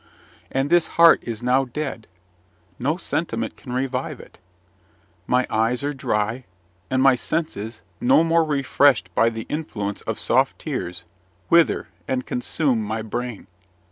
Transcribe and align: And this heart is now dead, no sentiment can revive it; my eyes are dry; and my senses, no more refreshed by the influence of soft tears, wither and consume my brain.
And 0.51 0.71
this 0.71 0.87
heart 0.97 1.19
is 1.21 1.43
now 1.43 1.63
dead, 1.63 2.07
no 2.79 2.97
sentiment 2.97 3.55
can 3.55 3.71
revive 3.71 4.19
it; 4.19 4.39
my 5.27 5.45
eyes 5.47 5.83
are 5.83 5.93
dry; 5.93 6.45
and 6.89 7.03
my 7.03 7.13
senses, 7.13 7.83
no 7.99 8.23
more 8.23 8.43
refreshed 8.43 9.13
by 9.13 9.29
the 9.29 9.45
influence 9.47 10.01
of 10.01 10.19
soft 10.19 10.57
tears, 10.57 11.03
wither 11.51 11.87
and 12.07 12.25
consume 12.25 12.81
my 12.81 13.03
brain. 13.03 13.45